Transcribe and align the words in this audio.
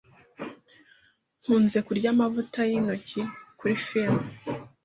Nkunze 1.41 1.77
kurya 1.87 2.07
amavuta 2.13 2.59
yintoki 2.69 3.21
kuri 3.59 3.75
firime. 3.85 4.23